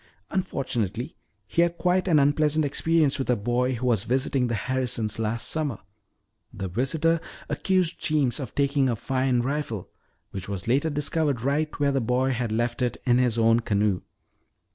Unfortunately 0.31 1.15
he 1.45 1.61
had 1.61 1.77
quite 1.77 2.07
an 2.07 2.17
unpleasant 2.17 2.65
experience 2.65 3.19
with 3.19 3.29
a 3.29 3.35
boy 3.35 3.73
who 3.75 3.85
was 3.85 4.03
visiting 4.03 4.47
the 4.47 4.55
Harrisons 4.55 5.19
last 5.19 5.47
summer. 5.47 5.77
The 6.51 6.67
visitor 6.67 7.21
accused 7.49 7.99
Jeems 7.99 8.39
of 8.39 8.55
taking 8.55 8.89
a 8.89 8.95
fine 8.95 9.41
rifle 9.41 9.91
which 10.31 10.49
was 10.49 10.67
later 10.67 10.89
discovered 10.89 11.43
right 11.43 11.69
where 11.79 11.91
the 11.91 12.01
boy 12.01 12.31
had 12.31 12.51
left 12.51 12.81
it 12.81 12.97
in 13.05 13.19
his 13.19 13.37
own 13.37 13.59
canoe. 13.59 14.01